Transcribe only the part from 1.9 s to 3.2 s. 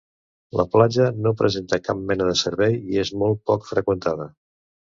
mena de servei i és